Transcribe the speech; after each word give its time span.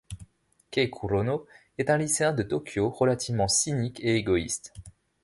Kei 0.71 0.89
Kurono 0.89 1.45
est 1.77 1.91
un 1.91 1.97
lycéen 1.97 2.33
de 2.33 2.41
Tokyo 2.41 2.89
relativement 2.89 3.47
cynique 3.47 3.99
et 4.03 4.15
égoïste. 4.15 4.73